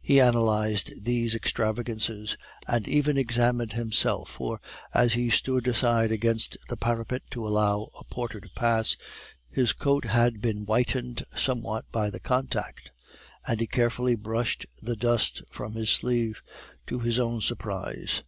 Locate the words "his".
9.50-9.74, 15.74-15.90, 17.00-17.18